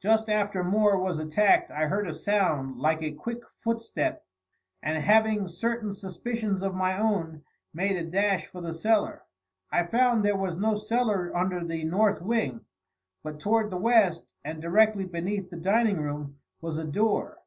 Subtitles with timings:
[0.00, 4.24] "Just after Moore was attacked I heard a sound like a quick footstep,
[4.80, 7.42] and having certain suspicions of my own,
[7.74, 9.24] made a dash for the cellar.
[9.72, 12.60] I found there was no cellar under the north wing;
[13.24, 17.38] but toward the west, and directly beneath the dining room, was a door.